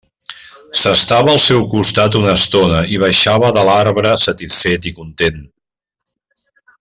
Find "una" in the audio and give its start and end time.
2.21-2.33